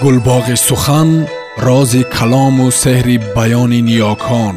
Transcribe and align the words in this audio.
гулбоғи 0.00 0.56
сухан 0.56 1.26
рози 1.58 2.02
калому 2.16 2.66
сеҳри 2.82 3.16
баёни 3.36 3.80
ниёкон 3.88 4.54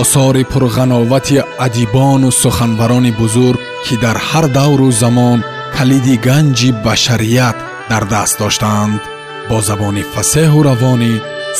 осори 0.00 0.42
пурғановати 0.52 1.38
адибону 1.66 2.30
суханбарони 2.42 3.12
бузург 3.20 3.60
ки 3.84 3.94
дар 4.04 4.16
ҳар 4.28 4.46
давру 4.58 4.90
замон 5.02 5.38
калиди 5.76 6.16
ганҷи 6.26 6.70
башарият 6.84 7.56
дар 7.90 8.04
даст 8.12 8.34
доштаанд 8.42 9.00
бо 9.48 9.56
забони 9.68 10.02
фасеҳу 10.14 10.60
равонӣ 10.68 11.12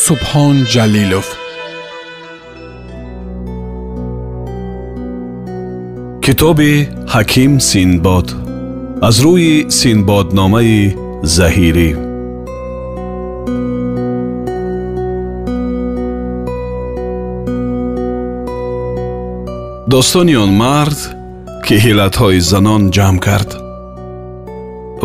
субҳон 0.04 0.56
ҷалилов 0.72 1.28
китоби 6.24 6.74
ҳаким 7.14 7.52
синбод 7.70 8.28
аз 9.08 9.16
рӯи 9.24 9.54
синбодномаи 9.80 10.80
заҳирӣ 11.36 12.07
достони 19.88 20.34
он 20.36 20.50
мард 20.50 20.98
ки 21.66 21.74
ҳилатҳои 21.84 22.40
занон 22.52 22.82
ҷамъ 22.96 23.18
кард. 23.26 23.50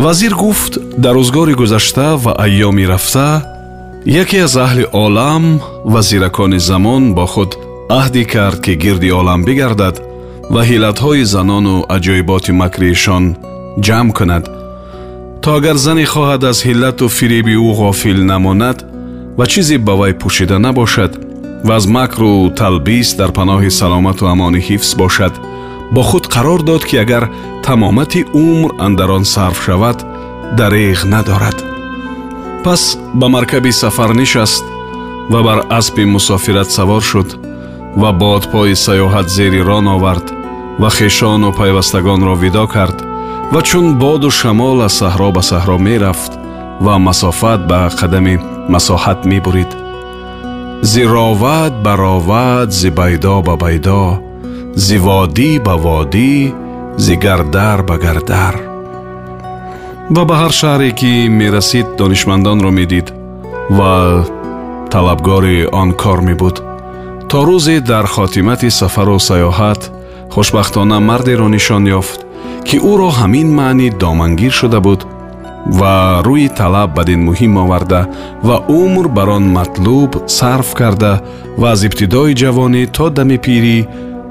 Вазир 0.04 0.32
гуфт 0.42 0.72
дар 1.04 1.14
рӯзгори 1.18 1.54
гузашта 1.60 2.08
ва 2.24 2.32
айёми 2.44 2.84
рафта 2.92 3.30
яке 4.22 4.38
аз 4.46 4.54
аҳли 4.64 4.84
олам 5.04 5.44
ва 5.92 6.00
зиракони 6.08 6.60
замон 6.68 7.02
бо 7.16 7.24
худ 7.32 7.50
аҳдӣ 8.00 8.22
кард 8.34 8.58
ки 8.64 8.72
гирди 8.84 9.10
олам 9.20 9.40
бигардад 9.48 9.96
ва 10.54 10.62
ҳилатҳои 10.70 11.24
занону 11.34 11.76
аҷоиботи 11.96 12.52
макриишон 12.62 13.24
ҷамъ 13.86 14.10
кунад. 14.18 14.44
То 15.42 15.48
агар 15.58 15.76
зане 15.86 16.04
хоҳад 16.12 16.42
аз 16.50 16.58
ҳиллату 16.68 17.04
фиреби 17.16 17.54
ӯ 17.68 17.70
ғофил 17.80 18.18
намонад 18.32 18.78
ва 19.38 19.44
чизе 19.52 19.76
ба 19.86 19.94
вай 20.00 20.12
пӯшида 20.20 20.56
набошад 20.66 21.12
ва 21.64 21.76
аз 21.76 21.86
макру 21.86 22.50
талбис 22.50 23.14
дар 23.14 23.30
паноҳи 23.32 23.70
саломату 23.70 24.26
амони 24.26 24.60
ҳифз 24.68 24.90
бошад. 24.96 25.34
Бо 25.94 26.02
худ 26.02 26.24
қарор 26.34 26.62
дод 26.62 26.84
ки 26.84 26.96
агар 26.96 27.24
тамомати 27.64 28.24
умр 28.32 28.70
андар 28.78 29.10
он 29.10 29.24
сарф 29.24 29.58
шавад 29.64 29.98
дареғ 30.58 31.04
надорад. 31.04 31.58
Пас 32.64 32.98
ба 33.14 33.28
маркаби 33.28 33.72
сафар 33.72 34.14
нишаст 34.14 34.64
ва 35.30 35.42
бар 35.42 35.58
аспи 35.78 36.04
мусофират 36.04 36.70
савор 36.70 37.02
шуд 37.02 37.28
ва 37.96 38.12
бодпои 38.12 38.74
саёҳат 38.74 39.28
зери 39.36 39.60
рон 39.68 39.86
овард 39.88 40.26
ва 40.78 40.90
хешону 40.90 41.52
пайвастагонро 41.52 42.34
видо 42.34 42.66
кард 42.66 42.98
ва 43.52 43.62
чун 43.62 43.94
боду 43.94 44.30
шамол 44.30 44.82
аз 44.82 44.94
саҳро 45.00 45.28
ба 45.36 45.42
саҳро 45.50 45.78
мерафт 45.78 46.32
ва 46.80 46.98
масофат 46.98 47.60
ба 47.70 47.78
қадами 48.00 48.34
масоҳат 48.74 49.20
мебурид 49.30 49.83
зи 50.83 51.03
ровад 51.13 51.73
ба 51.83 51.93
ровад 52.03 52.69
зи 52.79 52.89
байдо 52.99 53.35
ба 53.47 53.55
байдо 53.63 54.01
зи 54.85 54.97
водӣ 55.05 55.51
ба 55.65 55.75
водӣ 55.85 56.33
зи 57.03 57.15
гардар 57.25 57.79
ба 57.89 57.95
гардар 58.05 58.55
ва 60.15 60.23
ба 60.29 60.35
ҳар 60.41 60.53
шаҳре 60.59 60.91
ки 60.99 61.11
мерасид 61.39 61.87
донишмандонро 61.99 62.71
медид 62.79 63.07
ва 63.77 63.93
талабгори 64.91 65.57
он 65.81 65.89
кор 66.01 66.19
мебуд 66.27 66.55
то 67.29 67.37
рӯзе 67.47 67.77
дар 67.91 68.05
хотимати 68.15 68.69
сафару 68.79 69.17
саёҳат 69.29 69.81
хушбахтона 70.33 70.97
мардеро 71.09 71.47
нишон 71.55 71.83
ёфт 71.99 72.19
ки 72.67 72.77
ӯро 72.91 73.09
ҳамин 73.19 73.47
маънӣ 73.59 73.87
домангир 74.01 74.53
шуда 74.59 74.79
буд 74.85 75.01
ва 75.66 76.22
рӯи 76.26 76.48
талаб 76.58 76.90
бадин 76.96 77.20
муҳим 77.28 77.56
оварда 77.62 78.00
ва 78.42 78.56
умр 78.68 79.08
бар 79.08 79.28
он 79.28 79.44
матлуб 79.56 80.10
сарф 80.26 80.74
карда 80.80 81.12
ва 81.60 81.70
аз 81.72 81.80
ибтидои 81.88 82.34
ҷавонӣ 82.42 82.82
то 82.96 83.06
дами 83.16 83.38
пирӣ 83.44 83.78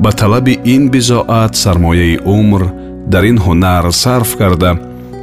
ба 0.04 0.12
талаби 0.12 0.54
ин 0.74 0.84
бизоат 0.94 1.54
сармояи 1.64 2.20
умр 2.38 2.62
дар 3.12 3.24
ин 3.32 3.38
ҳунар 3.46 3.86
сарф 4.04 4.32
карда 4.42 4.72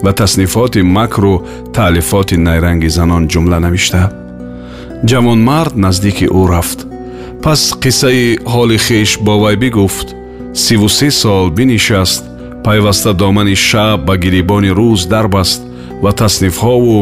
ва 0.04 0.12
таснифоти 0.12 0.82
макру 0.82 1.34
таълифоти 1.74 2.36
найранги 2.36 2.88
занон 2.88 3.28
ҷумла 3.32 3.58
навишта. 3.66 4.02
ҷавонмард 5.08 5.74
наздики 5.84 6.26
ӯ 6.40 6.42
рафт. 6.52 6.80
Пас 7.42 7.60
қиссаи 7.82 8.38
ҳоли 8.52 8.78
хеш 8.86 9.10
бо 9.26 9.34
вай 9.42 9.56
бигуфт. 9.56 10.08
сиву 10.54 10.88
се 10.88 11.10
сол 11.10 11.50
бинишаст. 11.50 12.24
пайваста 12.64 13.12
домани 13.14 13.56
шаб 13.56 13.98
ба 14.06 14.14
гирибони 14.16 14.70
рӯз 14.78 15.08
дарбаст 15.08 15.69
ва 16.04 16.12
таснифҳову 16.20 16.98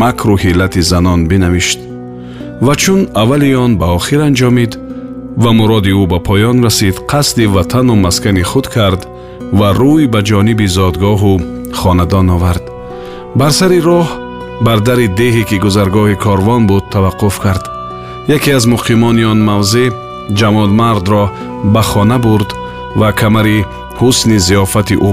макру 0.00 0.36
ҳиллати 0.44 0.82
занон 0.90 1.20
бинавишт. 1.30 1.80
Ва 2.66 2.74
чун 2.82 3.00
аввали 3.22 3.54
он 3.64 3.72
ба 3.80 3.86
охир 3.98 4.20
анҷомид 4.28 4.72
ва 5.42 5.50
муроди 5.58 5.92
ӯ 6.02 6.06
ба 6.12 6.18
поён 6.28 6.56
расид 6.64 6.96
қасди 7.12 7.44
ватану 7.54 7.94
маскани 8.04 8.42
худ 8.50 8.66
кард 8.74 9.02
ва 9.58 9.68
рӯй 9.80 10.04
ба 10.12 10.20
ҷониби 10.28 10.66
зодгоҳу 10.76 11.34
хонадон 11.80 12.28
овард. 12.36 12.64
Бар 13.38 13.52
сари 13.58 13.80
роҳ 13.88 14.06
бар 14.66 14.78
дари 14.86 15.06
деҳе 15.20 15.42
ки 15.48 15.56
гузаргоҳи 15.64 16.20
корвон 16.24 16.62
буд 16.70 16.84
таваққуф 16.94 17.36
кард. 17.44 17.64
Яке 18.36 18.50
аз 18.58 18.64
муқимони 18.74 19.24
он 19.32 19.40
мавзеъ 19.50 19.90
ҷамолмардро 20.38 21.24
ба 21.74 21.82
хона 21.90 22.18
бурд 22.24 22.50
ва 23.00 23.08
камари 23.20 23.58
ҳусни 24.00 24.38
зиёфати 24.46 24.94
ӯ 25.08 25.10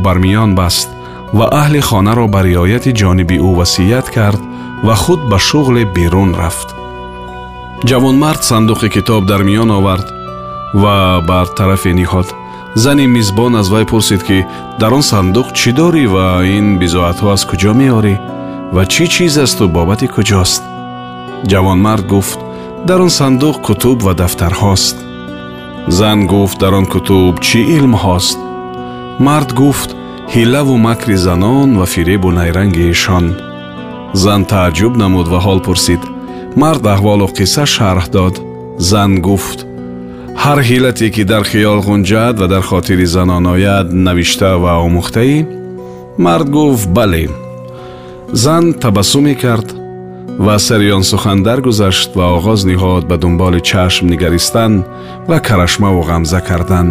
و 1.34 1.42
اهل 1.42 1.80
خانه 1.80 2.14
را 2.14 2.28
بر 2.28 2.42
رعایت 2.42 2.90
جانب 2.90 3.32
او 3.32 3.58
وصیت 3.58 4.10
کرد 4.10 4.40
و 4.84 4.96
خود 4.96 5.30
به 5.30 5.38
شغل 5.38 5.84
بیرون 5.84 6.36
رفت. 6.36 6.68
جوان 7.86 8.02
جوانمرد 8.02 8.42
صندوق 8.42 8.86
کتاب 8.86 9.26
در 9.26 9.42
میان 9.42 9.72
آورد 9.72 10.12
و 10.74 11.22
بر 11.22 11.46
طرف 11.46 11.88
نهاد 11.88 12.26
زن 12.76 13.06
میزبان 13.06 13.56
از 13.56 13.70
وای 13.70 13.84
پرسید 13.84 14.24
که 14.24 14.48
در 14.80 14.94
آن 14.94 15.02
صندوق 15.02 15.52
چی 15.52 15.72
داری 15.72 16.06
و 16.06 16.16
این 16.16 16.80
بضاعتها 16.80 17.32
از 17.34 17.48
کجا 17.48 17.74
میاری 17.74 18.20
و 18.74 18.86
چی 18.86 19.08
چیز 19.08 19.38
است 19.38 19.62
و 19.62 19.68
بابت 19.68 20.06
کجاست؟ 20.06 20.64
جوانمرد 21.48 22.08
گفت 22.08 22.40
در 22.88 23.02
آن 23.02 23.10
صندوق 23.10 23.60
کتب 23.64 24.06
و 24.06 24.14
دفتر 24.14 24.50
هاست. 24.50 25.06
زن 25.88 26.26
گفت 26.26 26.60
در 26.60 26.76
آن 26.76 26.86
کتب 26.86 27.40
چی 27.40 27.76
علم 27.76 27.92
هاست؟ 27.92 28.40
مرد 29.20 29.56
گفت 29.56 29.97
ҳилаву 30.36 30.76
макри 30.88 31.16
занон 31.26 31.70
ва 31.80 31.86
фиребу 31.94 32.30
найрангиашон 32.40 33.26
зан 34.24 34.42
тааҷҷуб 34.52 34.94
намуд 35.04 35.28
ва 35.34 35.40
ҳол 35.46 35.60
пурсид. 35.68 36.02
Мард 36.62 36.84
аҳволу 36.94 37.28
қисса 37.38 37.64
шарҳ 37.76 38.06
дод. 38.16 38.36
Зан 38.90 39.12
гуфт. 39.28 39.60
Ҳар 40.44 40.60
ҳилате 40.70 41.08
ки 41.16 41.24
дар 41.32 41.44
хиёл 41.52 41.80
ғунҷад 41.88 42.36
ва 42.42 42.48
дар 42.54 42.64
хотири 42.70 43.08
занон 43.16 43.46
ояд 43.56 43.88
навишта 44.08 44.52
ва 44.64 44.74
омӯхтаӣ? 44.88 45.38
Мард 46.26 46.48
гуфт 46.56 46.90
бале 46.98 47.26
зан 48.44 48.66
табассуме 48.84 49.36
кард 49.44 49.68
ва 50.46 50.56
сари 50.68 50.90
он 50.98 51.04
сухан 51.12 51.40
даргузашт 51.48 52.10
ва 52.18 52.26
оғоз 52.38 52.62
ниҳод 52.70 53.04
ба 53.10 53.16
дунболи 53.24 53.60
чашм 53.70 54.06
нигаристан 54.14 54.74
ва 55.30 55.38
карашмаву 55.48 56.02
ғамза 56.10 56.40
кардан 56.50 56.88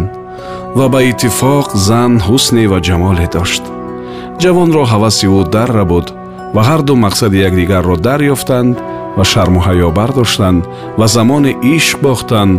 ва 0.78 0.86
ба 0.92 1.00
иттифоқ 1.10 1.66
зан 1.88 2.12
ҳусне 2.26 2.64
ва 2.72 2.78
ҷамоле 2.86 3.26
дошт 3.34 3.64
ҷавонро 4.42 4.82
ҳаваси 4.92 5.26
ӯ 5.38 5.40
дарра 5.54 5.84
буд 5.92 6.06
ва 6.54 6.62
ҳарду 6.68 6.94
мақсади 7.04 7.42
якдигарро 7.48 7.96
дарёфтанд 8.06 8.76
ва 9.16 9.24
шарму 9.32 9.60
ҳаё 9.66 9.88
бардоштанд 9.98 10.62
ва 10.98 11.06
замони 11.16 11.52
ишқ 11.76 11.98
бохтанд 12.06 12.54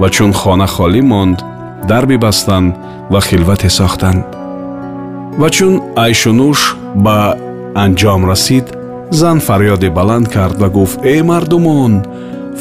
ва 0.00 0.08
чун 0.14 0.32
хона 0.40 0.66
холӣ 0.74 1.02
монд 1.12 1.38
дар 1.90 2.04
бибастанд 2.10 2.70
ва 3.12 3.20
хилвате 3.28 3.70
сохтанд 3.78 4.24
ва 5.40 5.48
чун 5.56 5.74
айшунӯш 6.04 6.60
ба 7.04 7.18
анҷом 7.84 8.22
расид 8.30 8.66
зан 9.20 9.38
фарёде 9.46 9.88
баланд 9.98 10.26
кард 10.34 10.56
ва 10.62 10.68
гуфт 10.76 10.98
э 11.14 11.16
мардумон 11.30 11.94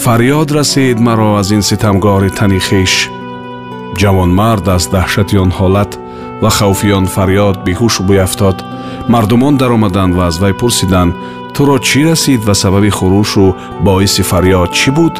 фарёд 0.03 0.49
расид 0.57 0.97
маро 1.07 1.29
аз 1.41 1.49
ин 1.55 1.63
ситамгори 1.69 2.29
тани 2.37 2.59
хеш 2.67 2.93
ҷавонмард 3.99 4.65
аз 4.75 4.83
даҳшати 4.95 5.35
он 5.43 5.51
ҳолат 5.59 5.91
ва 6.41 6.49
хавфи 6.57 6.89
он 6.99 7.05
фарёд 7.15 7.55
беҳуш 7.65 7.95
бӯяфтод 8.07 8.57
мардумон 9.13 9.53
даромаданд 9.61 10.13
ва 10.17 10.23
аз 10.29 10.35
вай 10.43 10.53
пурсиданд 10.61 11.13
туро 11.55 11.77
чӣ 11.87 11.99
расид 12.09 12.41
ва 12.47 12.53
сабаби 12.61 12.91
хурушу 12.97 13.45
боиси 13.85 14.23
фарёд 14.31 14.69
чӣ 14.79 14.89
буд 14.97 15.15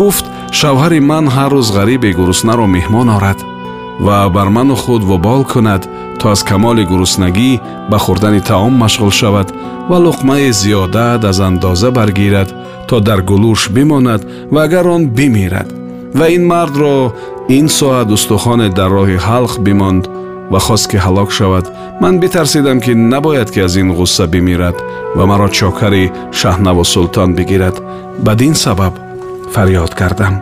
гуфт 0.00 0.24
шавҳари 0.58 1.00
ман 1.10 1.24
ҳар 1.34 1.50
рӯз 1.56 1.68
ғарибе 1.76 2.10
гуруснаро 2.18 2.66
меҳмон 2.76 3.08
орад 3.16 3.38
ва 4.06 4.16
бар 4.36 4.48
ману 4.56 4.76
худ 4.82 5.02
вобол 5.10 5.42
кунад 5.52 5.82
то 6.18 6.24
аз 6.34 6.40
камоли 6.48 6.84
гуруснагӣ 6.90 7.50
ба 7.90 7.98
хӯрдани 8.04 8.40
таом 8.48 8.74
машғул 8.82 9.12
шавад 9.20 9.48
ва 9.88 9.96
луқмае 10.06 10.50
зиёдат 10.60 11.20
аз 11.30 11.38
андоза 11.48 11.90
баргирад 11.98 12.48
то 12.88 12.94
дар 13.08 13.20
гулӯш 13.30 13.62
бимонад 13.74 14.22
ва 14.52 14.60
агар 14.66 14.86
он 14.96 15.02
бимирад 15.16 15.68
ва 16.18 16.26
ин 16.36 16.44
мардро 16.46 17.12
ин 17.48 17.68
соат 17.68 18.08
устухоне 18.16 18.68
дар 18.78 18.90
роҳи 18.98 19.18
ҳалқ 19.28 19.52
бимонд 19.66 20.04
ва 20.52 20.58
хост 20.66 20.86
ки 20.90 20.96
ҳалок 21.04 21.30
шавад 21.38 21.66
ман 22.00 22.14
битарсидам 22.22 22.78
ки 22.84 22.92
набояд 23.12 23.50
ки 23.50 23.60
аз 23.66 23.76
ин 23.82 23.88
ғусса 23.98 24.26
бимирад 24.26 24.76
ва 25.16 25.24
маро 25.30 25.48
чокари 25.48 26.12
шаҳнаву 26.38 26.84
султон 26.84 27.34
бигирад 27.38 27.76
бадин 28.26 28.54
сабаб 28.54 28.94
фарёд 29.54 29.92
кардам 30.00 30.34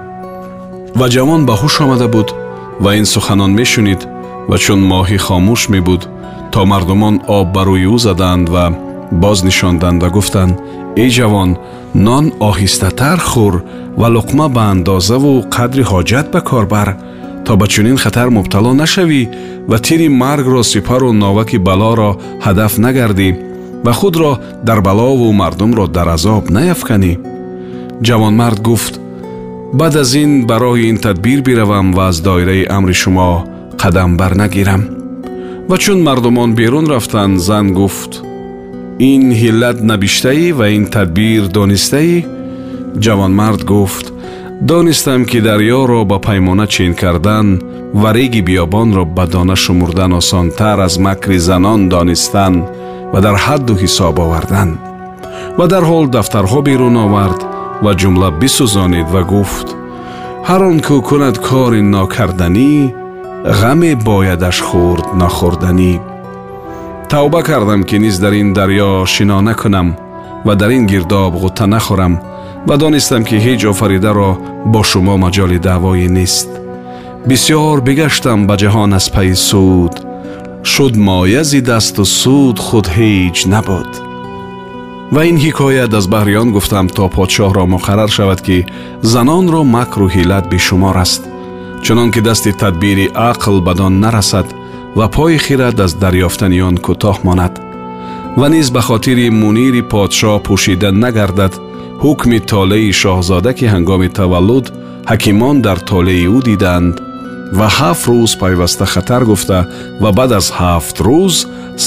ва 0.98 1.06
ҷавон 1.14 1.42
ба 1.48 1.54
ҳуш 1.60 1.74
омада 1.84 2.08
буд 2.14 2.28
ва 2.84 2.90
ин 3.00 3.06
суханон 3.14 3.52
мешунид 3.60 4.00
ва 4.50 4.56
чун 4.64 4.80
моҳӣ 4.90 5.18
хомӯш 5.26 5.62
мебуд 5.74 6.02
то 6.52 6.60
мардумон 6.70 7.16
об 7.36 7.46
ба 7.54 7.62
рӯи 7.68 7.86
ӯ 7.94 7.96
заданд 8.06 8.46
ва 8.54 8.64
боз 9.22 9.38
нишонданд 9.48 9.98
ва 10.02 10.08
гуфтанд 10.16 10.54
эй 11.02 11.10
ҷавон 11.16 11.50
нон 12.06 12.24
оҳистатар 12.50 13.18
хӯр 13.30 13.54
ва 14.00 14.08
луқма 14.16 14.46
ба 14.56 14.62
андозаву 14.74 15.34
қадри 15.56 15.82
ҳоҷат 15.90 16.26
ба 16.34 16.40
кор 16.48 16.64
бар 16.74 16.88
то 17.46 17.52
ба 17.60 17.66
чунин 17.72 17.96
хатар 18.04 18.28
мубтало 18.36 18.72
нашавӣ 18.82 19.22
ва 19.70 19.78
тири 19.86 20.08
маргро 20.22 20.62
сипару 20.72 21.10
новаки 21.12 21.58
балоро 21.68 22.10
ҳадаф 22.44 22.72
нагардӣ 22.84 23.28
ва 23.84 23.92
худро 24.00 24.32
дар 24.68 24.80
балову 24.86 25.28
мардумро 25.40 25.86
дар 25.96 26.08
азоб 26.16 26.44
наяфканӣ 26.56 27.12
ҷавонмард 28.06 28.58
гуфт 28.68 28.94
баъд 29.78 29.94
аз 30.02 30.14
ин 30.22 30.46
барои 30.50 30.88
ин 30.90 30.98
тадбир 31.04 31.40
биравам 31.46 31.88
ва 31.96 32.04
аз 32.10 32.16
доираи 32.26 32.66
амри 32.76 32.94
шумо 33.02 33.44
қадам 33.82 34.10
барнагирам 34.20 34.82
ва 35.68 35.76
чун 35.78 35.98
мардумон 36.02 36.54
берун 36.54 36.86
рафтанд 36.86 37.40
зан 37.40 37.66
гуфт 37.72 38.12
ин 39.12 39.22
ҳиллат 39.40 39.78
набиштаӣ 39.90 40.46
ва 40.58 40.66
ин 40.76 40.84
тадбир 40.94 41.42
донистаӣ 41.56 42.16
ҷавонмард 43.04 43.62
гуфт 43.72 44.06
донистам 44.70 45.20
ки 45.30 45.38
дарьёро 45.48 46.00
ба 46.10 46.18
паймона 46.26 46.66
чин 46.74 46.92
кардан 47.00 47.48
ва 48.00 48.12
реги 48.16 48.40
биёбонро 48.48 49.04
ба 49.16 49.24
дона 49.26 49.56
шумурдан 49.56 50.12
осонтар 50.20 50.78
аз 50.86 50.94
макри 50.98 51.38
занон 51.38 51.88
донистан 51.88 52.54
ва 53.12 53.18
дар 53.24 53.36
ҳадду 53.44 53.74
ҳисоб 53.82 54.16
овардан 54.24 54.70
ва 55.58 55.66
дарҳол 55.72 56.06
дафтарҳо 56.16 56.60
берун 56.68 56.96
овард 57.06 57.40
ва 57.84 57.92
ҷумла 58.00 58.28
бисӯзонид 58.40 59.08
ва 59.14 59.22
гуфт 59.32 59.68
ҳар 60.48 60.60
он 60.70 60.78
ку 60.86 60.96
кунад 61.08 61.36
кори 61.48 61.82
нокарданӣ 61.94 62.72
ғаме 63.60 63.92
боядаш 64.06 64.58
хӯрд 64.68 65.06
нохӯрданӣ 65.20 65.92
тавба 67.11 67.43
кардам 67.43 67.83
ки 67.83 67.95
низ 67.99 68.19
дар 68.19 68.33
ин 68.33 68.53
дарьё 68.53 69.05
шино 69.05 69.41
накунам 69.41 69.97
ва 70.45 70.55
дар 70.55 70.71
ин 70.71 70.87
гирдоб 70.87 71.35
ғутта 71.35 71.65
нахӯрам 71.67 72.13
ва 72.67 72.77
донистам 72.77 73.23
ки 73.27 73.35
ҳеҷ 73.35 73.61
офаридаро 73.71 74.31
бо 74.71 74.81
шумо 74.89 75.15
маҷоли 75.23 75.59
даъвоӣ 75.67 76.07
нест. 76.17 76.49
Бисьёр 77.27 77.77
бигаштам 77.87 78.39
ба 78.47 78.55
ҷаҳон 78.61 78.91
аз 78.99 79.07
пайи 79.13 79.35
суд. 79.35 79.93
Шуд 80.71 80.93
моя 81.07 81.43
зи 81.43 81.59
дасту 81.69 82.05
суд 82.05 82.57
худ 82.65 82.87
ҳеҷ 82.97 83.37
набуд. 83.53 83.91
Ва 85.13 85.21
ин 85.29 85.37
ҳикоят 85.45 85.91
аз 85.99 86.05
баҳри 86.13 86.33
он 86.41 86.49
гуфтам 86.55 86.87
то 86.95 87.03
подшоҳро 87.15 87.63
муқаррар 87.75 88.11
шавад 88.17 88.39
ки 88.47 88.57
занонро 89.13 89.61
макру 89.75 90.07
ҳилат 90.15 90.45
бешумор 90.51 90.97
аст. 91.05 91.21
Чунон 91.83 92.09
ки 92.13 92.21
дасти 92.27 92.51
тадбири 92.61 93.05
ақл 93.31 93.55
бадон 93.67 93.93
нарасад 94.03 94.47
ва 94.95 95.07
пои 95.07 95.37
хирад 95.37 95.79
аз 95.79 95.93
дарёфтани 95.93 96.61
он 96.61 96.75
кӯтоҳ 96.85 97.17
монад 97.27 97.53
ва 98.39 98.47
низ 98.49 98.67
ба 98.75 98.81
хотири 98.89 99.27
мунири 99.41 99.81
подшоҳ 99.91 100.37
пӯшида 100.47 100.89
нагардад 101.03 101.53
ҳукми 102.03 102.39
толеи 102.51 102.91
шоҳзода 103.01 103.51
ки 103.57 103.65
ҳангоми 103.73 104.09
таваллуд 104.19 104.65
ҳакимон 105.11 105.55
дар 105.65 105.79
толеи 105.91 106.25
ӯ 106.37 106.39
диданд 106.49 106.95
ва 107.57 107.67
ҳафт 107.77 108.03
рӯз 108.09 108.31
пайваста 108.41 108.85
хатар 108.93 109.23
гуфта 109.29 109.59
ва 110.01 110.09
баъд 110.17 110.31
аз 110.39 110.47
ҳафт 110.59 110.95
рӯз 111.07 111.35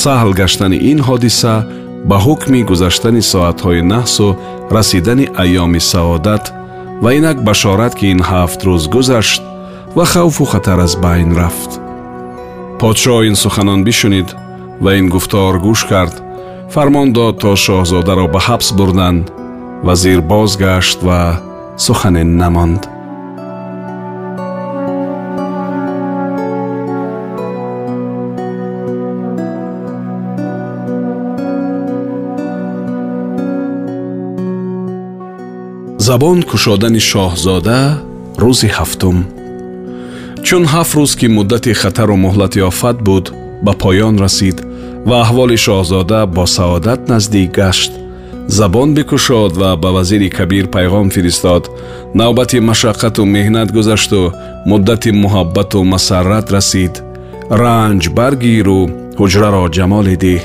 саҳл 0.03 0.31
гаштани 0.41 0.79
ин 0.91 0.99
ҳодиса 1.09 1.55
ба 2.09 2.17
ҳукми 2.27 2.61
гузаштани 2.71 3.23
соатҳои 3.33 3.83
наҳсу 3.95 4.27
расидани 4.77 5.27
айёми 5.43 5.81
саодат 5.93 6.45
ва 7.03 7.11
инак 7.19 7.39
башорат 7.49 7.93
ки 7.99 8.07
ин 8.15 8.21
ҳафт 8.31 8.61
рӯз 8.67 8.85
гузашт 8.95 9.43
ва 9.97 10.05
хавфу 10.13 10.45
хатар 10.53 10.79
аз 10.87 10.95
байн 11.05 11.31
рафт 11.41 11.84
подшоҳ 12.84 13.22
ин 13.30 13.36
суханон 13.44 13.80
бишунид 13.88 14.30
ва 14.84 14.92
ин 15.00 15.06
гуфтор 15.14 15.54
гӯш 15.66 15.82
кард 15.92 16.16
фармон 16.74 17.08
дод 17.18 17.36
то 17.42 17.52
шоҳзодаро 17.66 18.26
ба 18.34 18.40
ҳабс 18.48 18.70
бурданд 18.78 19.26
вазир 19.88 20.20
бозгашт 20.32 21.00
ва 21.08 21.20
сухане 21.86 22.24
намонд 22.42 22.82
забон 36.08 36.38
кушодани 36.50 37.02
шоҳзода 37.10 37.80
рӯзи 38.44 38.70
ҳафтум 38.78 39.18
чун 40.47 40.65
ҳафт 40.73 40.93
рӯз 40.99 41.13
ки 41.21 41.27
муддати 41.37 41.73
хатару 41.81 42.17
муҳлати 42.25 42.61
офат 42.71 42.97
буд 43.07 43.27
ба 43.65 43.73
поён 43.83 44.15
расид 44.25 44.59
ва 45.09 45.17
аҳволи 45.25 45.57
шоҳзода 45.65 46.21
бо 46.37 46.45
саодат 46.57 47.01
наздик 47.13 47.51
гашт. 47.61 47.93
Забон 48.59 48.89
бикушод 48.97 49.53
ва 49.61 49.71
ба 49.83 49.91
вазири 49.97 50.29
кабир 50.39 50.65
пайғом 50.75 51.07
фиристод 51.15 51.65
навбати 52.21 52.59
машаққату 52.71 53.23
меҳнат 53.37 53.69
гузашту 53.77 54.21
муддати 54.71 55.11
муҳаббату 55.23 55.79
масаррат 55.93 56.47
расид. 56.57 56.95
Ранҷ 57.63 58.03
баргиру 58.19 58.81
ҳуҷраро 59.19 59.65
ҷамоле 59.77 60.17
диҳ. 60.25 60.43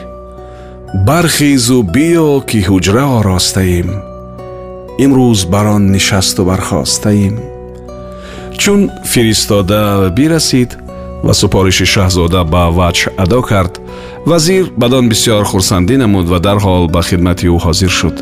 Бархезу 1.08 1.80
биё 1.96 2.30
ки 2.50 2.60
ҳуҷра 2.68 3.06
оростаем. 3.20 3.90
Имрӯз 5.04 5.42
бар 5.54 5.66
он 5.76 5.84
нишасту 5.96 6.42
бархостаем 6.50 7.36
чун 8.60 8.92
фиристода 9.06 10.12
бирасид 10.16 10.78
ва 11.24 11.34
супориши 11.34 11.86
шаҳзода 11.94 12.42
ба 12.54 12.64
ваҷҳ 12.78 13.10
адо 13.24 13.42
кард. 13.50 13.74
Вазир 14.30 14.66
бадон 14.82 15.06
бисьёр 15.12 15.44
хурсандӣ 15.52 15.96
намуд 16.04 16.26
ва 16.30 16.40
дарҳол 16.48 16.84
ба 16.96 17.02
хидмати 17.08 17.48
ӯ 17.56 17.58
ҳозир 17.66 17.92
шуд. 18.00 18.18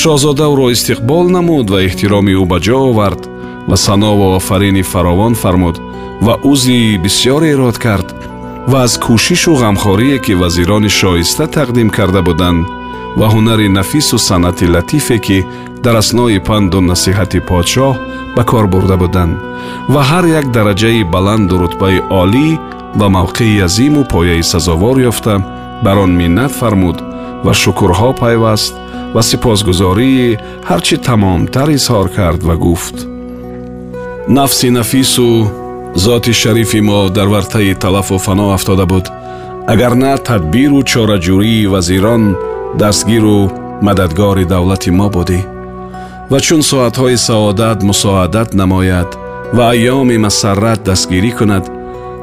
Шоҳзода 0.00 0.44
ӯро 0.52 0.66
истиқбол 0.74 1.26
намуд 1.36 1.66
ва 1.72 1.78
эҳтироми 1.86 2.34
ӯ 2.42 2.44
ба 2.52 2.58
ҷо 2.66 2.78
овард 2.90 3.22
ва 3.70 3.76
санову 3.86 4.26
офарини 4.38 4.82
фаровон 4.92 5.34
фармуд 5.42 5.76
ва 6.26 6.34
узи 6.50 6.80
бисьёр 7.04 7.42
эрод 7.52 7.76
кард. 7.84 8.08
Ва 8.70 8.78
аз 8.86 8.92
кӯшишу 9.04 9.52
ғамхорие 9.62 10.18
ки 10.24 10.32
вазирони 10.42 10.90
шоиста 11.00 11.44
тақдим 11.56 11.88
карда 11.96 12.22
буданд 12.28 12.66
ва 13.18 13.26
ҳунари 13.32 13.68
нафису 13.78 14.18
санъати 14.28 14.66
латифе 14.74 15.18
ки 15.26 15.38
дар 15.84 15.94
аснои 16.02 16.38
панду 16.48 16.80
насиҳати 16.90 17.40
подшоҳ 17.48 17.94
ба 18.36 18.42
кор 18.50 18.66
бурда 18.72 18.96
буданд 19.02 19.34
ва 19.92 20.02
ҳар 20.10 20.24
як 20.40 20.46
дараҷаи 20.56 21.08
баланду 21.14 21.54
рутбаи 21.62 21.98
олӣ 22.22 22.48
ва 22.98 23.06
мавқеи 23.16 23.62
азиму 23.66 24.02
пояи 24.12 24.42
сазовор 24.52 24.96
ёфта 25.10 25.34
бар 25.84 25.96
он 26.04 26.12
миннат 26.20 26.52
фармуд 26.60 26.98
ва 27.44 27.52
шукрҳо 27.62 28.10
пайваст 28.22 28.74
ва 29.14 29.22
сипосгузории 29.28 30.38
ҳарчи 30.68 30.96
тамомтар 31.06 31.68
изҳор 31.76 32.06
кард 32.16 32.40
ва 32.48 32.56
гуфт. 32.64 32.96
Нафси 34.36 34.68
нафису 34.78 35.28
зоти 36.04 36.32
шарифи 36.32 36.80
мо 36.88 36.98
дар 37.16 37.28
вартаи 37.34 37.74
талафу 37.82 38.16
фано 38.18 38.46
афтода 38.56 38.86
буд. 38.92 39.06
Агар 39.72 39.92
на 40.02 40.12
тадбиру 40.28 40.80
чораҷӯрии 40.90 41.66
вазирон 41.72 42.24
дастгиру 42.78 43.50
мададгори 43.82 44.44
давлати 44.44 44.90
мо 44.90 45.08
будӣ. 45.14 45.40
Ва 46.30 46.38
чун 46.46 46.62
соатҳои 46.70 47.16
саодат 47.26 47.78
мусоадат 47.88 48.54
намояд 48.60 49.10
ва 49.56 49.64
айёми 49.72 50.16
масаррат 50.24 50.80
дастгирӣ 50.88 51.32
кунад 51.38 51.64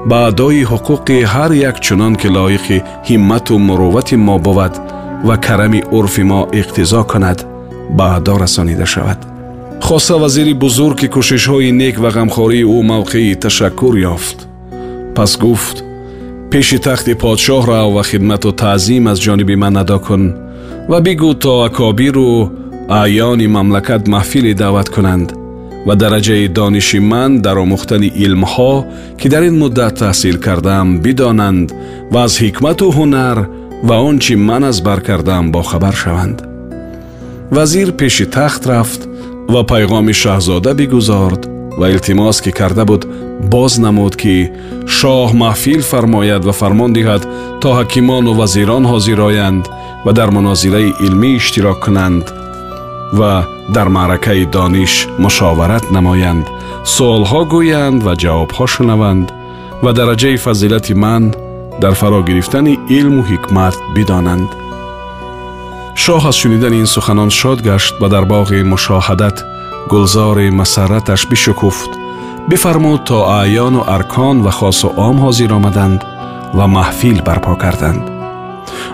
ба 0.10 0.18
адои 0.30 0.64
ҳуқуқи 0.72 1.18
ҳар 1.34 1.52
як 1.70 1.76
чунон 1.86 2.14
ки 2.22 2.28
лоиқи 2.36 2.84
ҳиммату 3.10 3.54
муруввати 3.68 4.16
мо 4.28 4.38
буд 4.46 4.74
ва 5.28 5.36
карами 5.46 5.82
урфи 5.98 6.24
мо 6.32 6.42
иқтизо 6.60 7.02
кунад 7.12 7.40
ба 7.98 8.06
адо 8.18 8.34
расонида 8.44 8.86
шавад. 8.94 9.20
Хоса 9.86 10.16
вазири 10.18 10.54
бузург 10.54 10.98
ки 11.00 11.08
кӯшишҳои 11.16 11.72
нек 11.82 11.96
ва 12.04 12.10
ғамхории 12.18 12.70
ӯ 12.76 12.78
мавқеи 12.92 13.36
ташаккур 13.44 13.96
ёфт. 14.14 14.38
Пас 15.16 15.32
гуфт 15.44 15.78
пеши 16.51 16.79
тахти 16.87 17.13
подшоҳ 17.23 17.63
рав 17.71 17.89
ва 17.97 18.03
хидмату 18.11 18.51
таъзим 18.63 19.05
аз 19.13 19.19
ҷониби 19.25 19.57
ман 19.63 19.77
адо 19.83 19.99
кун 20.07 20.25
ва 20.91 20.99
бигӯ 21.07 21.33
то 21.43 21.53
акобиру 21.69 22.31
аъёни 23.01 23.47
мамлакат 23.57 24.03
маҳфиле 24.15 24.53
даъват 24.63 24.89
кунанд 24.95 25.29
ва 25.87 25.95
дараҷаи 26.03 26.49
дониши 26.59 26.99
ман 27.13 27.31
дар 27.45 27.57
омӯхтани 27.65 28.09
илмҳо 28.25 28.75
ки 29.21 29.27
дар 29.33 29.43
ин 29.49 29.57
муддат 29.63 29.95
таҳсил 30.03 30.37
кардаам 30.47 30.89
бидонанд 31.05 31.69
ва 32.13 32.21
аз 32.27 32.35
ҳикмату 32.45 32.87
ҳунар 32.97 33.39
ва 33.89 33.97
он 34.09 34.17
чи 34.25 34.35
ман 34.49 34.63
аз 34.71 34.79
бар 34.87 35.01
кардаам 35.09 35.47
бохабар 35.57 35.95
шаванд 36.03 36.39
вазир 37.57 37.89
пеши 38.01 38.27
тахт 38.37 38.63
рафт 38.71 39.01
ва 39.53 39.61
пайғоми 39.73 40.15
шаҳзода 40.23 40.71
бигузорд 40.81 41.43
ва 41.79 41.87
илтимос 41.95 42.37
ки 42.45 42.51
карда 42.59 42.85
буд 42.91 43.03
боз 43.53 43.73
намуд 43.85 44.15
ки 44.23 44.35
шоҳ 44.99 45.29
маҳфил 45.43 45.81
фармояд 45.91 46.43
ва 46.45 46.53
фармон 46.61 46.91
диҳад 46.97 47.23
то 47.61 47.69
ҳакимону 47.79 48.31
вазирон 48.41 48.85
ҳозир 48.93 49.19
оянд 49.29 49.65
ва 50.05 50.13
дар 50.19 50.31
мунозираи 50.37 50.95
илмӣ 51.07 51.31
иштирок 51.37 51.79
кунанд 51.85 52.25
ва 53.19 53.33
дар 53.77 53.89
маъракаи 53.97 54.45
дониш 54.57 54.95
мушоварат 55.25 55.85
намоянд 55.97 56.47
суолҳо 56.95 57.43
гӯянд 57.53 58.01
ва 58.07 58.13
ҷавобҳо 58.23 58.65
шунаванд 58.75 59.27
ва 59.85 59.91
дараҷаи 59.99 60.37
фазилати 60.45 60.95
ман 61.05 61.25
дар 61.83 61.95
фаро 62.01 62.21
гирифтани 62.29 62.75
илму 62.99 63.23
ҳикмат 63.31 63.77
бидонанд 63.95 64.51
шоҳ 66.03 66.23
аз 66.31 66.37
шунидани 66.43 66.77
ин 66.83 66.89
суханон 66.95 67.31
шод 67.41 67.59
гашт 67.69 67.95
ва 68.03 68.09
дар 68.15 68.25
боғи 68.33 68.61
мушоҳадат 68.73 69.37
гулзори 69.91 70.51
масарраташ 70.51 71.27
бишукуфт 71.31 71.91
бифармуд 72.49 73.05
то 73.05 73.19
аъёну 73.41 73.81
аркон 73.97 74.37
ва 74.43 74.51
хосу 74.59 74.89
ом 75.09 75.17
ҳозир 75.25 75.51
омаданд 75.59 76.01
ва 76.57 76.67
маҳфил 76.77 77.19
барпо 77.27 77.55
карданд 77.63 78.05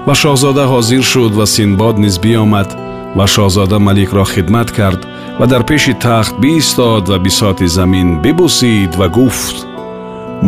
ва 0.07 0.15
шоҳзода 0.23 0.65
ҳозир 0.73 1.03
шуд 1.13 1.33
ва 1.39 1.47
синбод 1.55 1.97
низ 2.05 2.17
биомад 2.25 2.71
ва 3.17 3.27
шоҳзода 3.35 3.79
маликро 3.87 4.25
хидмат 4.33 4.69
кард 4.79 5.01
ва 5.39 5.47
дар 5.53 5.63
пеши 5.71 5.95
тахт 6.05 6.35
биистод 6.43 7.05
ва 7.09 7.19
бисоти 7.25 7.67
замин 7.77 8.09
бибусид 8.23 8.93
ва 9.01 9.09
гуфт 9.17 9.57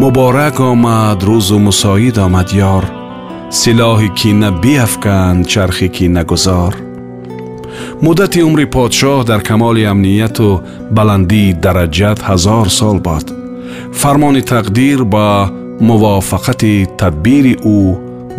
муборак 0.00 0.56
омад 0.72 1.18
рӯзу 1.28 1.58
мусоид 1.66 2.16
омад 2.26 2.48
ёр 2.74 2.84
силоҳи 3.60 4.08
кина 4.18 4.50
биафканд 4.62 5.46
чархи 5.52 5.88
кинагузор 5.96 6.74
муддати 8.01 8.39
умри 8.47 8.65
подшоҳ 8.75 9.19
дар 9.29 9.41
камоли 9.49 9.83
амнияту 9.91 10.61
баландии 10.97 11.55
дараҷат 11.63 12.19
ҳазор 12.29 12.67
сол 12.79 12.97
бод. 13.07 13.25
Фармони 13.99 14.41
тақдир 14.53 14.99
ба 15.13 15.27
мувофақати 15.87 16.73
тадбири 16.99 17.55
ӯ 17.77 17.79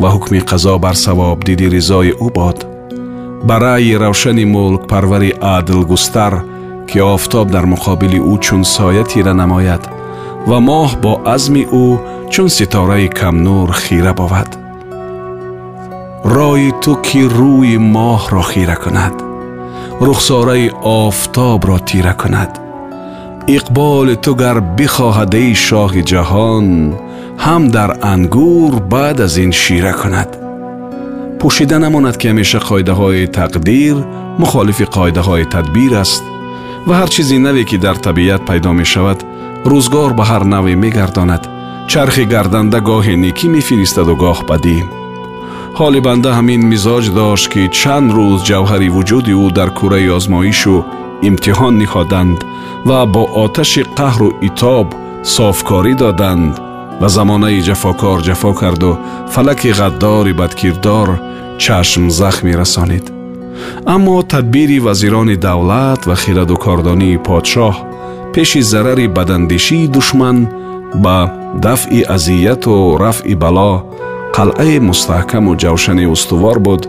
ва 0.01 0.09
ҳукми 0.15 0.41
қазо 0.51 0.75
бар 0.85 0.97
савобдиди 1.05 1.67
ризои 1.75 2.13
ӯ 2.27 2.29
бод. 2.39 2.59
Ба 3.47 3.55
раъyi 3.65 3.99
равшани 4.03 4.45
мулкпарвари 4.55 5.31
адлгустар 5.57 6.35
ки 6.89 6.99
офтоб 7.15 7.47
дар 7.55 7.65
муқобили 7.73 8.21
ӯ 8.33 8.35
чун 8.45 8.63
соя 8.75 9.05
тира 9.11 9.35
намояд 9.41 9.83
ва 10.49 10.59
моҳ 10.69 10.91
бо 11.03 11.13
азми 11.35 11.65
ӯ 11.85 11.87
чун 12.33 12.49
ситораи 12.57 13.09
камнур 13.19 13.69
хира 13.85 14.13
бовад. 14.21 14.51
Рои 16.25 16.71
ту 16.83 16.93
ки 17.07 17.23
рӯи 17.37 17.77
моҳро 17.95 18.43
хира 18.51 18.77
кунад 18.83 19.30
رخساره 20.00 20.71
آفتاب 20.83 21.66
را 21.66 21.78
تیره 21.78 22.12
کند. 22.12 22.59
اقبال 23.49 24.14
تو 24.14 24.35
گر 24.35 24.61
بخواهد 24.61 25.35
ای 25.35 25.54
شاه 25.54 26.02
جهان 26.02 26.99
هم 27.38 27.69
در 27.69 28.07
انگور 28.07 28.75
بعد 28.75 29.21
از 29.21 29.37
این 29.37 29.50
شیره 29.50 29.92
کند. 29.92 30.37
پوشیده 31.38 31.78
نماند 31.78 32.16
که 32.16 32.30
همیشه 32.30 32.59
قایده 32.59 32.92
های 32.92 33.26
تقدیر 33.26 33.97
مخالف 34.38 34.83
قایده 34.83 35.21
های 35.21 35.45
تدبیر 35.45 35.95
است 35.95 36.23
و 36.87 36.92
هر 36.92 37.07
چیزی 37.07 37.38
نوی 37.38 37.64
که 37.64 37.78
در 37.78 37.95
طبیعت 37.95 38.45
پیدا 38.45 38.73
می 38.73 38.87
شود 38.87 39.23
روزگار 39.64 40.12
به 40.12 40.25
هر 40.25 40.45
نوی 40.45 40.75
می 40.75 40.90
گرداند 40.90 41.47
چرخ 41.87 42.19
گردنده 42.19 42.80
گاه 42.80 43.09
نیکی 43.09 43.49
می 43.49 43.61
فیرستد 43.61 44.09
و 44.09 44.14
گاه 44.14 44.45
بدیم. 44.47 45.00
Ҳоли 45.79 46.00
банда 46.07 46.31
ҳамин 46.39 46.62
мизоҷ 46.73 47.05
дошт 47.21 47.47
ки 47.53 47.62
чанд 47.79 48.09
рӯз 48.17 48.41
ҷавҳари 48.49 48.89
вуҷуди 48.97 49.33
ӯ 49.45 49.47
дар 49.59 49.71
кураи 49.79 50.09
озмоишу 50.19 50.77
имтиҳон 51.29 51.75
ниҳоданд 51.83 52.39
ва 52.89 53.00
бо 53.15 53.23
оташи 53.45 53.83
қаҳру 53.99 54.29
итоб 54.49 54.87
софкорӣ 55.35 55.95
доданд 56.03 56.53
ва 57.00 57.09
замонаи 57.17 57.61
ҷафокор 57.69 58.19
ҷафо 58.29 58.53
карду. 58.61 58.93
Фалаки 59.35 59.71
ғаддори 59.81 60.33
бадкирдор 60.41 61.09
чашм 61.62 62.05
захмӣ 62.21 62.53
расонид. 62.61 63.07
Аммо 63.95 64.17
тадбири 64.33 64.79
вазирони 64.87 65.37
давлат 65.47 66.00
ва 66.09 66.17
хираду 66.23 66.57
кордонии 66.65 67.23
подшоҳ 67.27 67.75
пеши 68.35 68.61
зарари 68.73 69.07
бадандешии 69.17 69.91
душман 69.95 70.39
ба 71.05 71.17
дафъи 71.65 72.00
азияту 72.17 72.75
рафъи 73.03 73.35
бало 73.43 73.73
қалъаи 74.40 74.78
мустаҳкаму 74.90 75.52
ҷавшани 75.64 76.06
устувор 76.16 76.58
буд 76.68 76.82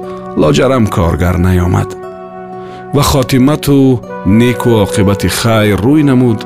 лоҷарам 0.42 0.84
коргар 0.96 1.36
наёмад 1.46 1.90
ва 2.96 3.02
хотимату 3.12 4.00
неку 4.40 4.70
оқибати 4.84 5.28
хайр 5.38 5.78
рӯй 5.86 6.02
намуд 6.10 6.40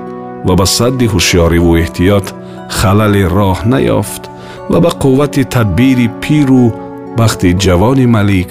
ва 0.46 0.54
ба 0.60 0.66
садди 0.76 1.06
ҳушёриву 1.14 1.70
эҳтиёт 1.82 2.26
халали 2.78 3.24
роҳ 3.36 3.58
наёфт 3.72 4.22
ва 4.70 4.78
ба 4.84 4.90
қуввати 5.02 5.42
тадбири 5.54 6.08
пиру 6.22 6.64
бахти 7.18 7.48
ҷавони 7.64 8.06
малик 8.16 8.50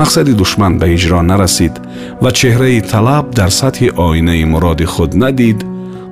мақсади 0.00 0.32
душман 0.40 0.72
ба 0.80 0.86
иҷро 0.96 1.20
нарасид 1.30 1.74
ва 2.22 2.30
чеҳраи 2.38 2.80
талаб 2.92 3.26
дар 3.38 3.50
сатҳи 3.60 3.88
оинаи 4.06 4.44
муроди 4.52 4.86
худ 4.92 5.12
надид 5.22 5.58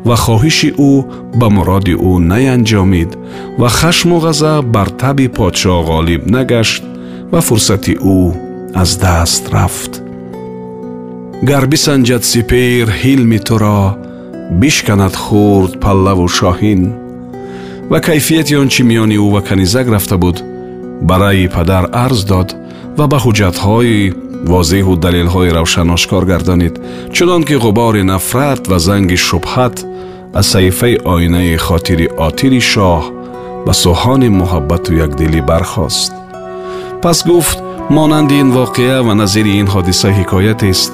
ва 0.07 0.15
хоҳиши 0.23 0.69
ӯ 0.91 0.93
ба 1.39 1.47
муроди 1.55 1.95
ӯ 2.09 2.11
наянҷомид 2.31 3.11
ва 3.59 3.69
хашму 3.79 4.17
ғазаб 4.25 4.63
бар 4.75 4.89
таби 5.01 5.27
подшоҳ 5.37 5.79
ғолиб 5.89 6.21
нагашт 6.35 6.83
ва 7.31 7.39
фурсати 7.47 7.93
ӯ 8.17 8.19
аз 8.81 8.91
даст 9.03 9.43
рафт. 9.53 9.93
Гар 11.49 11.63
бисанҷад 11.71 12.23
сипер 12.31 12.87
ҳилми 13.01 13.39
туро 13.47 13.81
бишканад 14.61 15.15
хурд 15.23 15.73
паллаву 15.83 16.27
шоҳин. 16.39 16.81
Ва 17.91 17.99
кайфияти 18.07 18.53
он 18.61 18.67
чӣ 18.73 18.81
миёни 18.89 19.17
ӯ 19.25 19.27
ва 19.35 19.41
канизак 19.49 19.87
рафта 19.93 20.17
буд 20.23 20.37
ба 21.07 21.15
раъи 21.21 21.47
падар 21.55 21.85
арз 22.05 22.21
дод 22.31 22.49
ва 22.97 23.05
ба 23.11 23.17
ҳуҷҷатҳои 23.23 23.97
возеҳу 24.52 24.94
далелҳои 25.04 25.54
равшан 25.58 25.88
ошкор 25.96 26.24
гардонид 26.32 26.74
чунон 27.14 27.42
ки 27.48 27.56
ғубори 27.64 28.02
нафрат 28.12 28.62
ва 28.70 28.78
занги 28.86 29.18
шубҳат 29.28 29.76
аз 30.38 30.46
саҳифаи 30.52 31.00
оинаи 31.14 31.56
хотири 31.66 32.06
отири 32.26 32.60
шоҳ 32.72 33.02
ба 33.66 33.72
сӯҳони 33.82 34.28
муҳаббату 34.40 34.90
якдилӣ 35.06 35.40
бархост 35.50 36.12
пас 37.02 37.18
гуфт 37.28 37.58
монанди 37.96 38.36
ин 38.42 38.50
воқеа 38.58 38.98
ва 39.06 39.14
назири 39.22 39.52
ин 39.60 39.68
ҳодиса 39.74 40.08
ҳикоятест 40.18 40.92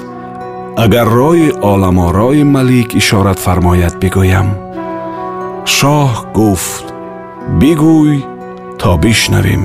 агар 0.85 1.07
рои 1.19 1.47
оламорои 1.71 2.43
малик 2.55 2.89
ишорат 3.01 3.39
фармояд 3.45 3.93
бигӯям 4.01 4.49
шоҳ 5.77 6.09
гуфт 6.37 6.85
бигӯй 7.61 8.17
то 8.79 8.91
бишнавем 9.03 9.63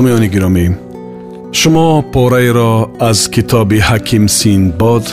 сомиёни 0.00 0.28
гиромӣ 0.34 0.66
шумо 1.58 2.02
пораеро 2.14 2.72
аз 3.10 3.18
китоби 3.34 3.78
ҳаким 3.88 4.24
синдбод 4.38 5.04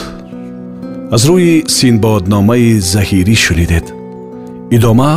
аз 1.14 1.22
рӯи 1.28 1.54
синбодномаи 1.76 2.70
заҳирӣ 2.92 3.36
шунидед 3.44 3.86
идома 4.76 5.12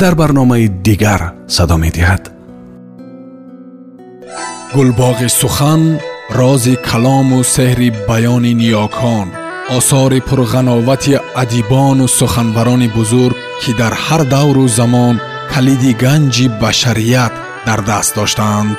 дар 0.00 0.14
барномаи 0.20 0.66
дигар 0.86 1.20
садо 1.56 1.76
медиҳад 1.84 2.22
гулбоғи 4.74 5.28
сухан 5.40 5.82
рози 6.38 6.74
калому 6.88 7.38
сеҳри 7.54 7.88
баёни 8.08 8.52
ниёкон 8.62 9.28
осори 9.78 10.20
пурғановати 10.28 11.14
адибону 11.42 12.06
суханбарони 12.18 12.88
бузург 12.96 13.36
ки 13.62 13.70
дар 13.80 13.92
ҳар 14.04 14.22
давру 14.34 14.64
замон 14.78 15.14
калиди 15.52 15.92
ганҷи 16.04 16.46
башарият 16.62 17.34
дар 17.66 17.80
даст 17.90 18.12
доштаанд 18.18 18.78